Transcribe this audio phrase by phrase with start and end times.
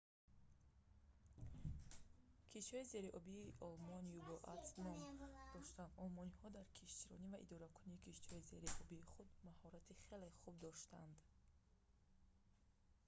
[2.51, 4.99] киштиҳои зериобии олмон u-boats ном
[5.55, 11.15] дошанд олмониҳо дар киштиронь ва идоракунии киштиҳои зериобии худ мащорати хеле хуб доштанд